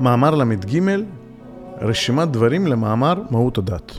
מאמר 0.00 0.34
ל"ג, 0.34 0.80
רשימת 1.80 2.28
דברים 2.28 2.66
למאמר 2.66 3.22
מהות 3.30 3.58
הדת. 3.58 3.92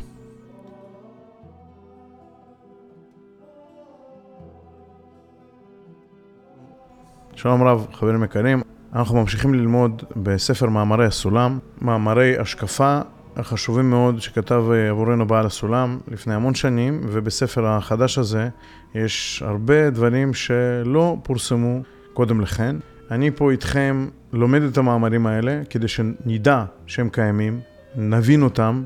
שלום 7.35 7.63
רב, 7.63 7.87
חברים 7.93 8.23
יקרים. 8.23 8.61
אנחנו 8.93 9.15
ממשיכים 9.15 9.53
ללמוד 9.53 10.03
בספר 10.15 10.69
מאמרי 10.69 11.05
הסולם, 11.05 11.59
מאמרי 11.81 12.37
השקפה 12.37 12.99
החשובים 13.35 13.89
מאוד 13.89 14.21
שכתב 14.21 14.63
עבורנו 14.89 15.27
בעל 15.27 15.45
הסולם 15.45 15.99
לפני 16.07 16.33
המון 16.33 16.55
שנים, 16.55 17.01
ובספר 17.03 17.67
החדש 17.67 18.17
הזה 18.17 18.49
יש 18.95 19.43
הרבה 19.45 19.89
דברים 19.89 20.33
שלא 20.33 21.17
פורסמו 21.23 21.79
קודם 22.13 22.41
לכן. 22.41 22.75
אני 23.11 23.31
פה 23.31 23.51
איתכם 23.51 24.07
לומד 24.33 24.61
את 24.61 24.77
המאמרים 24.77 25.27
האלה 25.27 25.61
כדי 25.69 25.87
שנדע 25.87 26.65
שהם 26.87 27.09
קיימים, 27.09 27.59
נבין 27.95 28.43
אותם 28.43 28.83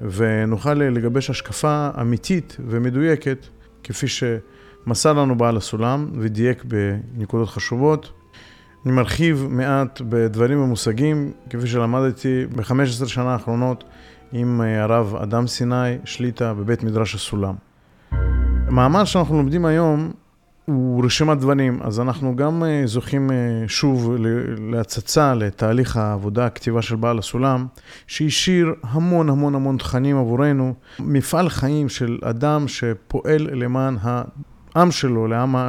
ונוכל 0.00 0.74
לגבש 0.74 1.30
השקפה 1.30 1.88
אמיתית 2.00 2.56
ומדויקת 2.68 3.46
כפי 3.84 4.06
שמסר 4.08 5.12
לנו 5.12 5.38
בעל 5.38 5.56
הסולם 5.56 6.10
ודייק 6.18 6.64
בנקודות 6.64 7.48
חשובות. 7.48 8.12
אני 8.86 8.92
מרחיב 8.92 9.46
מעט 9.50 10.00
בדברים 10.08 10.62
ומושגים, 10.62 11.32
כפי 11.50 11.66
שלמדתי 11.66 12.46
ב-15 12.56 13.06
שנה 13.06 13.32
האחרונות 13.32 13.84
עם 14.32 14.60
הרב 14.60 15.16
אדם 15.22 15.46
סיני, 15.46 15.98
שליטה 16.04 16.54
בבית 16.54 16.82
מדרש 16.82 17.14
הסולם. 17.14 17.54
המאמר 18.66 19.04
שאנחנו 19.04 19.36
לומדים 19.36 19.64
היום 19.64 20.12
הוא 20.64 21.04
רשימת 21.04 21.38
דברים, 21.38 21.78
אז 21.82 22.00
אנחנו 22.00 22.36
גם 22.36 22.62
זוכים 22.84 23.30
שוב 23.66 24.16
להצצה 24.70 25.34
לתהליך 25.34 25.96
העבודה, 25.96 26.46
הכתיבה 26.46 26.82
של 26.82 26.96
בעל 26.96 27.18
הסולם, 27.18 27.66
שהשאיר 28.06 28.74
המון 28.82 29.28
המון 29.28 29.54
המון 29.54 29.76
תכנים 29.76 30.16
עבורנו, 30.16 30.74
מפעל 30.98 31.48
חיים 31.48 31.88
של 31.88 32.18
אדם 32.22 32.68
שפועל 32.68 33.48
למען 33.52 33.96
העם 34.02 34.90
שלו, 34.90 35.26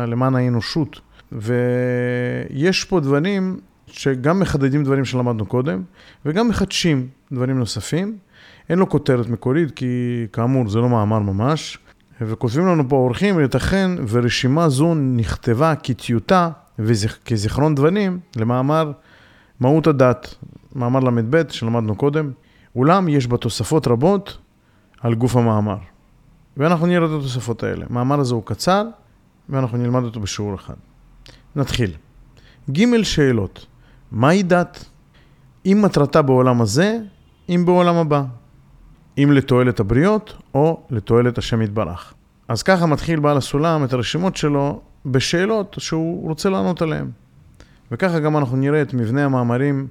למען 0.07 0.35
האנושות. 0.35 1.01
ויש 1.31 2.83
פה 2.83 2.99
דברים 2.99 3.59
שגם 3.87 4.39
מחדדים 4.39 4.83
דברים 4.83 5.05
שלמדנו 5.05 5.45
קודם, 5.45 5.83
וגם 6.25 6.47
מחדשים 6.47 7.07
דברים 7.31 7.59
נוספים. 7.59 8.17
אין 8.69 8.79
לו 8.79 8.89
כותרת 8.89 9.29
מקורית, 9.29 9.71
כי 9.71 10.25
כאמור 10.33 10.69
זה 10.69 10.79
לא 10.79 10.89
מאמר 10.89 11.19
ממש. 11.19 11.77
וכותבים 12.21 12.67
לנו 12.67 12.89
פה 12.89 12.95
האורחים, 12.95 13.39
ייתכן 13.39 13.91
ורשימה 14.07 14.69
זו 14.69 14.95
נכתבה 14.95 15.75
כטיוטה 15.75 16.49
וכזיכרון 16.79 17.75
דברים 17.75 18.19
למאמר 18.35 18.91
מהות 19.59 19.87
הדת, 19.87 20.35
מאמר 20.75 20.99
ל"ב 20.99 21.43
שלמדנו 21.49 21.95
קודם, 21.95 22.31
אולם 22.75 23.07
יש 23.07 23.27
בה 23.27 23.37
תוספות 23.37 23.87
רבות 23.87 24.37
על 25.01 25.15
גוף 25.15 25.35
המאמר. 25.35 25.77
ואנחנו 26.57 26.85
נראה 26.85 27.05
את 27.05 27.11
התוספות 27.19 27.63
האלה. 27.63 27.85
המאמר 27.89 28.19
הזה 28.19 28.33
הוא 28.33 28.43
קצר, 28.45 28.85
ואנחנו 29.49 29.77
נלמד 29.77 30.03
אותו 30.03 30.19
בשיעור 30.19 30.55
אחד. 30.55 30.73
נתחיל. 31.55 31.91
ג' 32.71 33.03
שאלות, 33.03 33.65
מהי 34.11 34.43
דת? 34.43 34.85
אם 35.65 35.79
מטרתה 35.81 36.21
בעולם 36.21 36.61
הזה, 36.61 36.97
אם 37.49 37.63
בעולם 37.65 37.95
הבא. 37.95 38.23
אם 39.17 39.31
לתועלת 39.31 39.79
הבריות 39.79 40.37
או 40.53 40.83
לתועלת 40.89 41.37
השם 41.37 41.61
יתברך. 41.61 42.13
אז 42.47 42.63
ככה 42.63 42.85
מתחיל 42.85 43.19
בעל 43.19 43.37
הסולם 43.37 43.83
את 43.83 43.93
הרשימות 43.93 44.37
שלו 44.37 44.81
בשאלות 45.05 45.75
שהוא 45.79 46.27
רוצה 46.27 46.49
לענות 46.49 46.81
עליהן. 46.81 47.07
וככה 47.91 48.19
גם 48.19 48.37
אנחנו 48.37 48.57
נראה 48.57 48.81
את 48.81 48.93
מבנה 48.93 49.25
המאמרים 49.25 49.87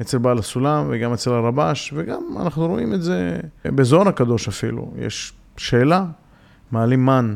אצל 0.00 0.18
בעל 0.18 0.38
הסולם 0.38 0.86
וגם 0.90 1.12
אצל 1.12 1.30
הרבש, 1.30 1.92
וגם 1.96 2.22
אנחנו 2.40 2.66
רואים 2.66 2.94
את 2.94 3.02
זה 3.02 3.40
בזוהר 3.64 4.08
הקדוש 4.08 4.48
אפילו. 4.48 4.92
יש 4.98 5.32
שאלה, 5.56 6.04
מעלים 6.72 7.06
מן, 7.06 7.34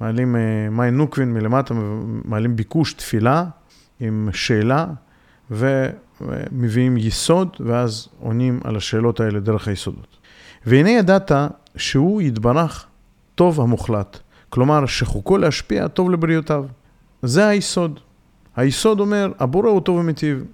מעלים 0.00 0.36
מים 0.70 0.96
נוקווין 0.96 1.34
מלמטה, 1.34 1.74
מעלים 2.24 2.56
ביקוש, 2.56 2.92
תפילה 2.92 3.44
עם 4.00 4.28
שאלה, 4.32 4.86
ומביאים 5.50 6.96
יסוד, 6.96 7.56
ואז 7.60 8.08
עונים 8.20 8.60
על 8.64 8.76
השאלות 8.76 9.20
האלה 9.20 9.40
דרך 9.40 9.68
היסודות. 9.68 10.17
והנה 10.68 10.90
ידעת 10.90 11.32
שהוא 11.76 12.22
יתברך 12.22 12.86
טוב 13.34 13.60
המוחלט. 13.60 14.18
כלומר, 14.50 14.86
שחוקו 14.86 15.38
להשפיע 15.38 15.88
טוב 15.88 16.10
לבריאותיו. 16.10 16.64
זה 17.22 17.48
היסוד. 17.48 18.00
היסוד 18.56 19.00
אומר, 19.00 19.32
הבורא 19.38 19.68
הוא 19.68 19.80
טוב 19.80 19.96
ומיטיב. 19.96 20.44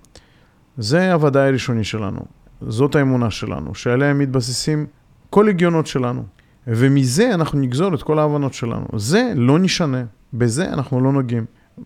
זה 0.78 1.12
הוודאי 1.12 1.48
הראשוני 1.48 1.84
שלנו. 1.84 2.20
זאת 2.60 2.94
האמונה 2.94 3.30
שלנו, 3.30 3.74
שעליה 3.74 4.14
מתבססים 4.14 4.86
כל 5.30 5.48
הגיונות 5.48 5.86
שלנו. 5.86 6.24
ומזה 6.66 7.34
אנחנו 7.34 7.58
נגזור 7.58 7.94
את 7.94 8.02
כל 8.02 8.18
ההבנות 8.18 8.54
שלנו. 8.54 8.86
זה 8.96 9.32
לא 9.36 9.58
נשנה, 9.58 10.02
בזה 10.32 10.72
אנחנו 10.72 11.00
לא 11.00 11.12
נוגעים. 11.12 11.44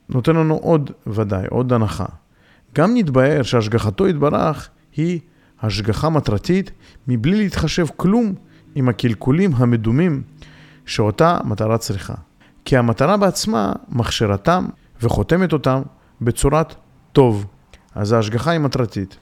נותן 0.08 0.36
לנו 0.36 0.54
עוד 0.54 0.90
ודאי, 1.06 1.46
עוד 1.50 1.72
הנחה. 1.72 2.06
גם 2.74 2.90
נתבהר 2.94 3.42
שהשגחתו 3.42 4.08
יתברך 4.08 4.68
היא 4.96 5.20
השגחה 5.62 6.08
מטרתית, 6.08 6.70
מבלי 7.08 7.36
להתחשב 7.36 7.86
כלום 7.96 8.34
עם 8.74 8.88
הקלקולים 8.88 9.50
המדומים 9.54 10.22
שאותה 10.86 11.38
מטרה 11.44 11.78
צריכה. 11.78 12.14
כי 12.64 12.76
המטרה 12.76 13.16
בעצמה 13.16 13.72
מכשירתם 13.88 14.66
וחותמת 15.02 15.52
אותם 15.52 15.82
בצורת 16.20 16.74
טוב. 17.12 17.46
אז 17.94 18.12
ההשגחה 18.12 18.50
היא 18.50 18.60
מטרתית. 18.60 19.16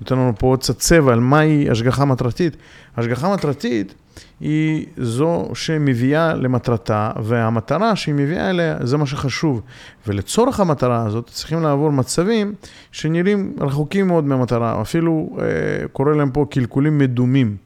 נותן 0.00 0.14
לנו 0.14 0.32
פה 0.38 0.46
עוד 0.46 0.60
קצת 0.60 0.78
צבע 0.78 1.12
על 1.12 1.20
מהי 1.20 1.70
השגחה 1.70 2.04
מטרתית. 2.04 2.56
השגחה 2.96 3.34
מטרתית 3.34 3.94
היא 4.40 4.86
זו 4.96 5.48
שמביאה 5.54 6.34
למטרתה, 6.34 7.10
והמטרה 7.22 7.96
שהיא 7.96 8.14
מביאה 8.14 8.50
אליה 8.50 8.76
זה 8.80 8.96
מה 8.96 9.06
שחשוב. 9.06 9.62
ולצורך 10.06 10.60
המטרה 10.60 11.06
הזאת 11.06 11.26
צריכים 11.26 11.62
לעבור 11.62 11.92
מצבים 11.92 12.54
שנראים 12.92 13.52
רחוקים 13.60 14.06
מאוד 14.06 14.24
מהמטרה, 14.24 14.80
אפילו 14.80 15.36
אה, 15.40 15.88
קורא 15.92 16.14
להם 16.14 16.30
פה 16.30 16.46
קלקולים 16.50 16.98
מדומים. 16.98 17.56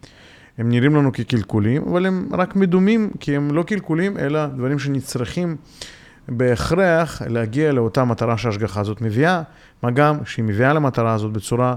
הם 0.58 0.68
נראים 0.68 0.96
לנו 0.96 1.12
כקלקולים, 1.12 1.82
אבל 1.90 2.06
הם 2.06 2.28
רק 2.32 2.56
מדומים, 2.56 3.10
כי 3.20 3.36
הם 3.36 3.54
לא 3.54 3.62
קלקולים, 3.62 4.18
אלא 4.18 4.46
דברים 4.46 4.78
שנצרכים 4.78 5.56
בהכרח 6.28 7.22
להגיע 7.22 7.72
לאותה 7.72 8.04
מטרה 8.04 8.38
שההשגחה 8.38 8.80
הזאת 8.80 9.00
מביאה, 9.00 9.42
מה 9.82 9.90
גם 9.90 10.18
שהיא 10.24 10.44
מביאה 10.44 10.72
למטרה 10.72 11.12
הזאת 11.14 11.32
בצורה 11.32 11.74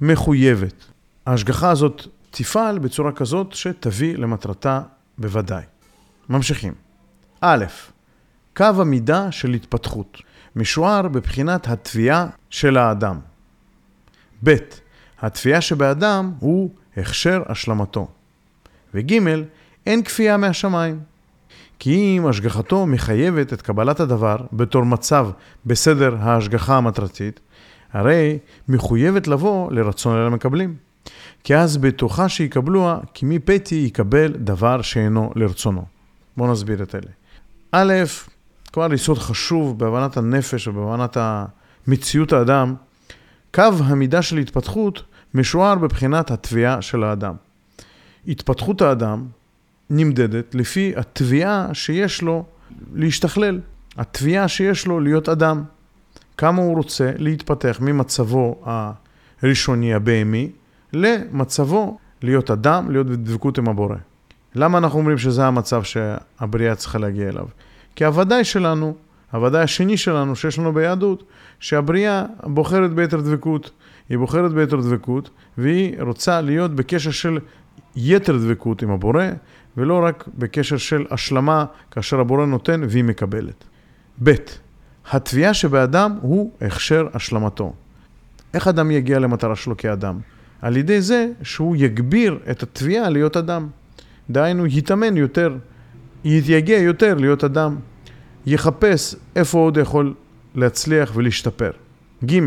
מחויבת. 0.00 0.84
ההשגחה 1.26 1.70
הזאת 1.70 2.06
תפעל 2.38 2.78
בצורה 2.78 3.12
כזאת 3.12 3.52
שתביא 3.52 4.16
למטרתה 4.16 4.80
בוודאי. 5.18 5.62
ממשיכים. 6.28 6.72
א', 7.40 7.64
קו 8.56 8.64
המידה 8.64 9.32
של 9.32 9.54
התפתחות, 9.54 10.18
משוער 10.56 11.08
בבחינת 11.08 11.68
התביעה 11.68 12.26
של 12.50 12.76
האדם. 12.76 13.18
ב', 14.44 14.56
התביעה 15.20 15.60
שבאדם 15.60 16.32
הוא 16.38 16.70
הכשר 16.96 17.42
השלמתו. 17.46 18.08
וג', 18.94 19.12
אין 19.86 20.02
כפייה 20.02 20.36
מהשמיים. 20.36 21.00
כי 21.78 22.18
אם 22.18 22.26
השגחתו 22.26 22.86
מחייבת 22.86 23.52
את 23.52 23.62
קבלת 23.62 24.00
הדבר 24.00 24.36
בתור 24.52 24.84
מצב 24.84 25.30
בסדר 25.66 26.16
ההשגחה 26.20 26.76
המטרתית, 26.76 27.40
הרי 27.92 28.38
מחויבת 28.68 29.26
לבוא 29.26 29.72
לרצון 29.72 30.18
אל 30.18 30.26
המקבלים. 30.26 30.87
כי 31.44 31.56
אז 31.56 31.76
בתוכה 31.76 32.28
שיקבלוה, 32.28 32.98
כי 33.14 33.26
מפתי 33.26 33.74
יקבל 33.74 34.32
דבר 34.32 34.82
שאינו 34.82 35.32
לרצונו. 35.36 35.84
בואו 36.36 36.52
נסביר 36.52 36.82
את 36.82 36.94
אלה. 36.94 37.10
א', 37.72 37.92
כבר 38.72 38.94
יסוד 38.94 39.18
חשוב 39.18 39.78
בהבנת 39.78 40.16
הנפש 40.16 40.68
ובהבנת 40.68 41.16
מציאות 41.86 42.32
האדם, 42.32 42.74
קו 43.54 43.62
המידה 43.84 44.22
של 44.22 44.38
התפתחות 44.38 45.02
משוער 45.34 45.74
בבחינת 45.74 46.30
התביעה 46.30 46.82
של 46.82 47.04
האדם. 47.04 47.34
התפתחות 48.28 48.82
האדם 48.82 49.26
נמדדת 49.90 50.54
לפי 50.54 50.92
התביעה 50.96 51.74
שיש 51.74 52.22
לו 52.22 52.44
להשתכלל, 52.94 53.60
התביעה 53.96 54.48
שיש 54.48 54.86
לו 54.86 55.00
להיות 55.00 55.28
אדם. 55.28 55.62
כמה 56.36 56.62
הוא 56.62 56.76
רוצה 56.76 57.12
להתפתח 57.16 57.78
ממצבו 57.80 58.64
הראשוני, 59.42 59.94
הבהמי, 59.94 60.50
למצבו 60.92 61.98
להיות 62.22 62.50
אדם, 62.50 62.90
להיות 62.90 63.06
בדבקות 63.06 63.58
עם 63.58 63.68
הבורא. 63.68 63.96
למה 64.54 64.78
אנחנו 64.78 64.98
אומרים 64.98 65.18
שזה 65.18 65.46
המצב 65.46 65.82
שהבריאה 65.82 66.74
צריכה 66.74 66.98
להגיע 66.98 67.28
אליו? 67.28 67.46
כי 67.96 68.04
הוודאי 68.04 68.44
שלנו, 68.44 68.94
הוודאי 69.32 69.62
השני 69.62 69.96
שלנו 69.96 70.36
שיש 70.36 70.58
לנו 70.58 70.72
ביהדות, 70.72 71.22
שהבריאה 71.60 72.24
בוחרת 72.42 72.92
ביתר 72.92 73.20
דבקות. 73.20 73.70
היא 74.08 74.18
בוחרת 74.18 74.52
ביתר 74.52 74.76
דבקות, 74.76 75.30
והיא 75.58 76.02
רוצה 76.02 76.40
להיות 76.40 76.74
בקשר 76.74 77.10
של 77.10 77.38
יתר 77.96 78.36
דבקות 78.36 78.82
עם 78.82 78.90
הבורא, 78.90 79.24
ולא 79.76 80.04
רק 80.04 80.28
בקשר 80.38 80.76
של 80.76 81.06
השלמה 81.10 81.64
כאשר 81.90 82.20
הבורא 82.20 82.46
נותן 82.46 82.80
והיא 82.88 83.04
מקבלת. 83.04 83.64
ב. 84.22 84.30
התביעה 85.10 85.54
שבאדם 85.54 86.18
הוא 86.20 86.52
הכשר 86.60 87.06
השלמתו. 87.14 87.72
איך 88.54 88.68
אדם 88.68 88.90
יגיע 88.90 89.18
למטרה 89.18 89.56
שלו 89.56 89.76
כאדם? 89.76 90.18
על 90.62 90.76
ידי 90.76 91.00
זה 91.00 91.28
שהוא 91.42 91.76
יגביר 91.78 92.38
את 92.50 92.62
התביעה 92.62 93.08
להיות 93.08 93.36
אדם. 93.36 93.68
דהיינו, 94.30 94.66
יתאמן 94.66 95.16
יותר, 95.16 95.56
יתייגע 96.24 96.76
יותר 96.76 97.14
להיות 97.14 97.44
אדם, 97.44 97.76
יחפש 98.46 99.14
איפה 99.36 99.58
עוד 99.58 99.76
יכול 99.76 100.14
להצליח 100.54 101.12
ולהשתפר. 101.14 101.70
ג', 102.24 102.38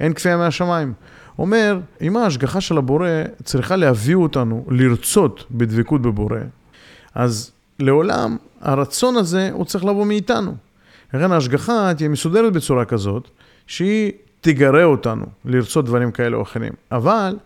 אין 0.00 0.12
כפייה 0.12 0.36
מהשמיים. 0.36 0.92
אומר, 1.38 1.78
אם 2.02 2.16
ההשגחה 2.16 2.60
של 2.60 2.78
הבורא 2.78 3.08
צריכה 3.44 3.76
להביא 3.76 4.14
אותנו 4.14 4.66
לרצות 4.68 5.44
בדבקות 5.50 6.02
בבורא, 6.02 6.38
אז 7.14 7.50
לעולם 7.78 8.36
הרצון 8.60 9.16
הזה 9.16 9.50
הוא 9.52 9.64
צריך 9.64 9.84
לבוא 9.84 10.06
מאיתנו. 10.06 10.54
לכן 11.14 11.32
ההשגחה 11.32 11.92
תהיה 11.96 12.08
מסודרת 12.08 12.52
בצורה 12.52 12.84
כזאת, 12.84 13.28
שהיא 13.66 14.12
תגרה 14.40 14.84
אותנו 14.84 15.26
לרצות 15.44 15.84
דברים 15.84 16.10
כאלה 16.10 16.36
או 16.36 16.42
אחרים. 16.42 16.72
אבל 16.92 17.36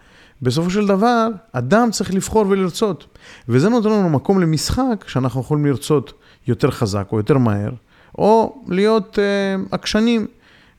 בסופו 0.43 0.71
של 0.71 0.87
דבר, 0.87 1.29
אדם 1.53 1.91
צריך 1.91 2.15
לבחור 2.15 2.47
ולרצות. 2.49 3.19
וזה 3.49 3.69
נותן 3.69 3.89
לנו 3.89 4.09
מקום 4.09 4.41
למשחק 4.41 5.05
שאנחנו 5.07 5.41
יכולים 5.41 5.67
לרצות 5.67 6.13
יותר 6.47 6.71
חזק 6.71 7.09
או 7.13 7.17
יותר 7.17 7.39
מהר, 7.39 7.71
או 8.19 8.63
להיות 8.69 9.19
אה, 9.19 9.63
עקשנים 9.71 10.27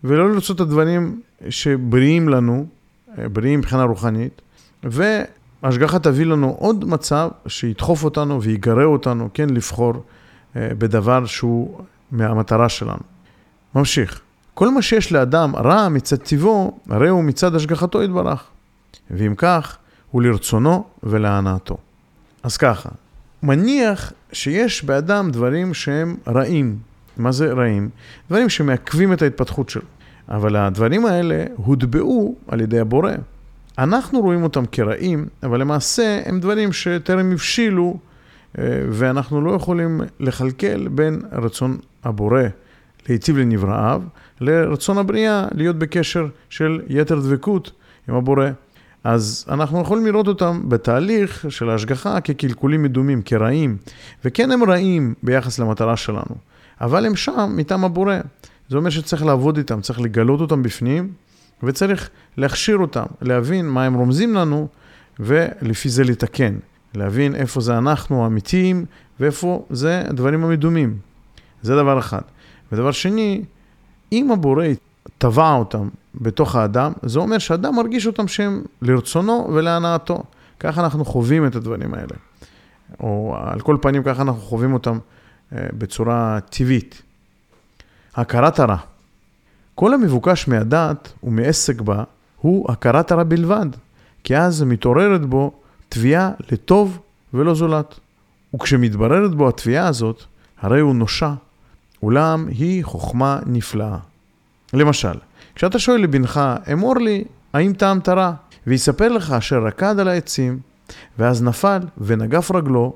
ולא 0.04 0.34
לרצות 0.34 0.56
את 0.56 0.62
הדברים 0.62 1.22
שבריאים 1.50 2.30
לנו, 2.30 2.66
אה, 3.18 3.30
בריאים 3.30 3.60
מבחינה 3.60 3.84
רוחנית, 3.84 4.42
והשגחה 4.84 6.00
תביא 6.00 6.26
לנו 6.26 6.56
עוד 6.60 6.86
מצב 6.86 7.30
שידחוף 7.48 8.04
אותנו 8.04 8.42
ויגרה 8.42 8.84
אותנו, 8.84 9.30
כן, 9.34 9.50
לבחור 9.50 9.94
אה, 10.56 10.70
בדבר 10.78 11.26
שהוא 11.26 11.80
מהמטרה 12.12 12.70
שלנו. 12.70 13.04
ממשיך. 13.76 14.22
כל 14.54 14.70
מה 14.70 14.82
שיש 14.82 15.12
לאדם 15.12 15.56
רע 15.56 15.90
מצד 15.90 16.16
טבעו, 16.16 16.80
הרי 16.90 17.10
הוא 17.10 17.24
מצד 17.24 17.56
השגחתו 17.56 18.04
יתברך. 18.04 18.51
ואם 19.12 19.36
כך, 19.38 19.78
הוא 20.12 20.22
לרצונו 20.22 20.86
ולהנאתו. 21.04 21.78
אז 22.44 22.58
ככה, 22.58 22.90
מניח 23.44 24.14
שיש 24.34 24.86
באדם 24.86 25.32
דברים 25.32 25.74
שהם 25.74 26.16
רעים. 26.28 26.78
מה 27.18 27.32
זה 27.32 27.54
רעים? 27.54 27.90
דברים 28.30 28.50
שמעכבים 28.50 29.14
את 29.14 29.22
ההתפתחות 29.22 29.70
שלו. 29.70 29.82
אבל 30.30 30.56
הדברים 30.56 31.06
האלה 31.06 31.46
הוטבעו 31.56 32.36
על 32.48 32.62
ידי 32.62 32.80
הבורא. 32.80 33.12
אנחנו 33.78 34.20
רואים 34.20 34.44
אותם 34.44 34.66
כרעים, 34.72 35.28
אבל 35.44 35.62
למעשה 35.62 36.22
הם 36.26 36.40
דברים 36.40 36.74
שטרם 36.74 37.32
הבשילו, 37.32 37.98
אה, 38.60 38.64
ואנחנו 38.90 39.42
לא 39.42 39.52
יכולים 39.52 40.02
לכלכל 40.20 40.88
בין 40.88 41.22
רצון 41.32 41.78
הבורא 42.04 42.42
להיטיב 43.10 43.38
לנבראיו, 43.38 44.02
לרצון 44.42 44.98
הבריאה 44.98 45.48
להיות 45.56 45.76
בקשר 45.76 46.28
של 46.50 46.82
יתר 46.88 47.20
דבקות 47.20 47.72
עם 48.10 48.16
הבורא. 48.16 48.50
אז 49.04 49.46
אנחנו 49.50 49.82
יכולים 49.82 50.06
לראות 50.06 50.28
אותם 50.28 50.62
בתהליך 50.68 51.46
של 51.50 51.70
ההשגחה 51.70 52.22
כקלקולים 52.22 52.84
מדומים, 52.84 53.22
כרעים, 53.22 53.78
וכן 54.26 54.52
הם 54.52 54.64
רעים 54.64 55.14
ביחס 55.24 55.60
למטרה 55.60 55.98
שלנו, 55.98 56.36
אבל 56.82 57.06
הם 57.06 57.16
שם 57.16 57.54
מטעם 57.56 57.86
הבורא. 57.86 58.16
זה 58.70 58.78
אומר 58.78 58.90
שצריך 58.90 59.26
לעבוד 59.26 59.58
איתם, 59.58 59.82
צריך 59.82 60.02
לגלות 60.02 60.42
אותם 60.42 60.64
בפנים, 60.64 61.14
וצריך 61.64 62.10
להכשיר 62.38 62.78
אותם, 62.78 63.06
להבין 63.22 63.70
מה 63.70 63.86
הם 63.86 63.94
רומזים 63.94 64.34
לנו, 64.34 64.68
ולפי 65.20 65.90
זה 65.90 66.04
לתקן. 66.04 66.56
להבין 66.96 67.36
איפה 67.36 67.62
זה 67.62 67.78
אנחנו 67.78 68.24
האמיתיים, 68.24 68.86
ואיפה 69.20 69.66
זה 69.70 70.04
הדברים 70.10 70.44
המדומים. 70.44 70.98
זה 71.62 71.76
דבר 71.76 72.00
אחד. 72.00 72.22
ודבר 72.72 72.92
שני, 72.92 73.44
אם 74.12 74.32
הבורא 74.32 74.66
טבע 75.18 75.54
אותם 75.54 75.90
בתוך 76.16 76.56
האדם, 76.56 76.92
זה 77.04 77.20
אומר 77.20 77.38
שאדם 77.38 77.76
מרגיש 77.76 78.08
אותם 78.08 78.28
שהם 78.28 78.64
לרצונו 78.82 79.50
ולהנאתו. 79.54 80.24
ככה 80.60 80.84
אנחנו 80.84 81.06
חווים 81.06 81.48
את 81.48 81.56
הדברים 81.56 81.94
האלה. 81.94 82.16
או 83.00 83.36
על 83.40 83.60
כל 83.60 83.78
פנים, 83.82 84.04
ככה 84.04 84.22
אנחנו 84.22 84.42
חווים 84.42 84.74
אותם 84.74 84.98
אה, 85.54 85.68
בצורה 85.74 86.40
טבעית. 86.50 87.02
הכרת 88.16 88.60
הרע. 88.60 88.78
כל 89.76 89.94
המבוקש 89.94 90.48
מהדת 90.48 91.14
ומעסק 91.24 91.82
בה 91.82 92.04
הוא 92.38 92.72
הכרת 92.72 93.12
הרע 93.12 93.24
בלבד, 93.24 93.66
כי 94.24 94.38
אז 94.38 94.64
מתעוררת 94.64 95.26
בו 95.26 95.52
תביעה 95.90 96.32
לטוב 96.52 97.00
ולא 97.34 97.56
זולת. 97.56 98.00
וכשמתבררת 98.56 99.36
בו 99.36 99.50
התביעה 99.50 99.88
הזאת, 99.88 100.24
הרי 100.62 100.80
הוא 100.80 100.96
נושע, 100.96 101.32
אולם 102.04 102.48
היא 102.48 102.86
חוכמה 102.86 103.40
נפלאה. 103.46 103.98
למשל, 104.74 105.14
כשאתה 105.62 105.80
שואל 105.80 106.02
לבנך, 106.02 106.42
אמור 106.74 106.98
לי, 106.98 107.24
האם 107.54 107.74
טעמת 107.74 108.10
רע? 108.10 108.32
ויספר 108.68 109.10
לך 109.10 109.32
אשר 109.32 109.64
רקד 109.64 110.00
על 110.00 110.08
העצים, 110.08 110.60
ואז 111.20 111.44
נפל 111.44 111.80
ונגף 111.98 112.52
רגלו, 112.52 112.96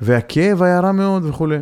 והכאב 0.00 0.62
היה 0.62 0.80
רע 0.80 0.92
מאוד 0.92 1.24
וכולי. 1.24 1.58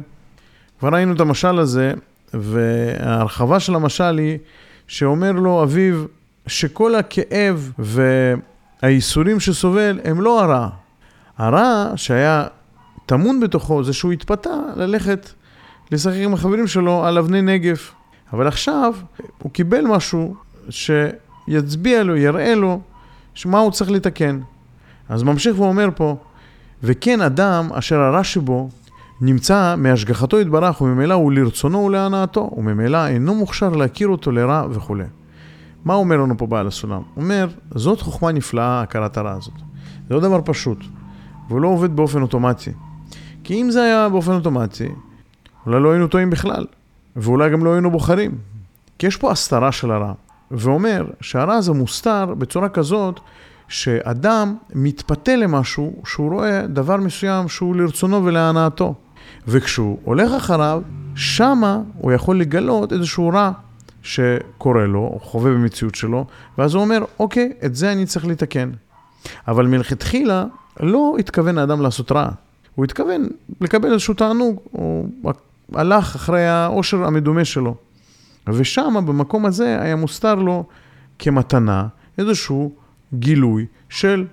כבר 0.80 0.88
ראינו 0.88 1.14
את 1.14 1.20
המשל 1.20 1.58
הזה, 1.58 1.92
וההרחבה 2.34 3.60
של 3.60 3.74
המשל 3.74 4.18
היא 4.18 4.38
שאומר 4.86 5.32
לו 5.32 5.62
אביו 5.62 6.04
שכל 6.46 6.94
הכאב 6.94 7.72
והייסורים 8.82 9.40
שסובל 9.40 10.00
הם 10.04 10.20
לא 10.20 10.44
הרע. 10.44 10.68
הרע 11.38 11.92
שהיה 11.96 12.44
טמון 13.06 13.40
בתוכו 13.40 13.84
זה 13.84 13.92
שהוא 13.92 14.12
התפתה 14.12 14.56
ללכת 14.76 15.30
לשחק 15.92 16.16
עם 16.16 16.34
החברים 16.34 16.66
שלו 16.66 17.04
על 17.04 17.18
אבני 17.18 17.42
נגף. 17.42 17.95
אבל 18.32 18.46
עכשיו 18.46 18.94
הוא 19.42 19.52
קיבל 19.52 19.86
משהו 19.86 20.34
שיצביע 20.70 22.02
לו, 22.02 22.16
יראה 22.16 22.54
לו, 22.54 22.80
מה 23.46 23.58
הוא 23.58 23.70
צריך 23.70 23.90
לתקן. 23.90 24.40
אז 25.08 25.22
ממשיך 25.22 25.60
ואומר 25.60 25.88
פה, 25.94 26.16
וכן 26.82 27.20
אדם 27.20 27.68
אשר 27.72 28.00
הרע 28.00 28.24
שבו 28.24 28.68
נמצא 29.20 29.74
מהשגחתו 29.78 30.40
יתברך, 30.40 30.80
וממילא 30.80 31.14
הוא 31.14 31.32
לרצונו 31.32 31.78
ולהנאתו, 31.78 32.50
וממילא 32.56 33.06
אינו 33.06 33.34
מוכשר 33.34 33.68
להכיר 33.68 34.08
אותו 34.08 34.32
לרע 34.32 34.66
וכולי. 34.70 35.04
מה 35.84 35.94
אומר 35.94 36.16
לנו 36.16 36.38
פה 36.38 36.46
בעל 36.46 36.66
הסולם? 36.66 37.02
אומר, 37.16 37.48
זאת 37.74 38.00
חוכמה 38.00 38.32
נפלאה, 38.32 38.82
הכרת 38.82 39.16
הרע 39.16 39.32
הזאת. 39.32 39.54
זה 40.08 40.14
לא 40.14 40.20
דבר 40.20 40.40
פשוט, 40.44 40.78
והוא 41.48 41.60
לא 41.60 41.68
עובד 41.68 41.96
באופן 41.96 42.22
אוטומטי. 42.22 42.70
כי 43.44 43.62
אם 43.62 43.70
זה 43.70 43.82
היה 43.82 44.08
באופן 44.08 44.32
אוטומטי, 44.32 44.88
אולי 45.66 45.80
לא 45.80 45.92
היינו 45.92 46.06
טועים 46.06 46.30
בכלל. 46.30 46.66
ואולי 47.16 47.50
גם 47.50 47.64
לא 47.64 47.72
היינו 47.72 47.90
בוחרים. 47.90 48.38
כי 48.98 49.06
יש 49.06 49.16
פה 49.16 49.30
הסתרה 49.30 49.72
של 49.72 49.90
הרע, 49.90 50.12
ואומר 50.50 51.06
שהרע 51.20 51.54
הזה 51.54 51.72
מוסתר 51.72 52.34
בצורה 52.38 52.68
כזאת 52.68 53.20
שאדם 53.68 54.54
מתפתה 54.74 55.36
למשהו 55.36 56.02
שהוא 56.04 56.32
רואה 56.32 56.66
דבר 56.66 56.96
מסוים 56.96 57.48
שהוא 57.48 57.76
לרצונו 57.76 58.24
ולהנאתו. 58.24 58.94
וכשהוא 59.48 59.98
הולך 60.04 60.32
אחריו, 60.32 60.82
שמה 61.14 61.80
הוא 61.98 62.12
יכול 62.12 62.40
לגלות 62.40 62.92
איזשהו 62.92 63.28
רע 63.28 63.50
שקורה 64.02 64.86
לו, 64.86 65.00
או 65.00 65.20
חווה 65.22 65.50
במציאות 65.50 65.94
שלו, 65.94 66.24
ואז 66.58 66.74
הוא 66.74 66.82
אומר, 66.82 67.04
אוקיי, 67.18 67.52
את 67.64 67.74
זה 67.74 67.92
אני 67.92 68.06
צריך 68.06 68.26
לתקן. 68.26 68.70
אבל 69.48 69.66
מלכתחילה 69.66 70.44
לא 70.80 71.16
התכוון 71.18 71.58
האדם 71.58 71.80
לעשות 71.80 72.12
רע. 72.12 72.28
הוא 72.74 72.84
התכוון 72.84 73.28
לקבל 73.60 73.92
איזשהו 73.92 74.14
תענוג, 74.14 74.60
או 74.74 75.04
הלך 75.74 76.14
אחרי 76.14 76.46
העושר 76.46 77.04
המדומה 77.04 77.44
שלו. 77.44 77.74
ושם, 78.48 78.94
במקום 79.06 79.46
הזה, 79.46 79.82
היה 79.82 79.96
מוסתר 79.96 80.34
לו 80.34 80.64
כמתנה 81.18 81.86
איזשהו 82.18 82.72
גילוי 83.14 83.66
של 83.88 84.26